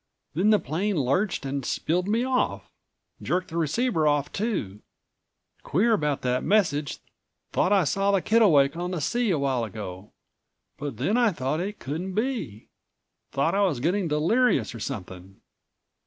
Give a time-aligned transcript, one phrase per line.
[0.33, 2.71] Then the plane lurched and spilled me off.
[3.21, 4.79] Jerked the receiver off too.
[5.61, 6.97] Queer about that message!
[7.51, 10.11] Thought I saw the Kittlewake on the sea a while ago,
[10.79, 15.39] but then I thought it couldn't be—thought I was getting delirious or something."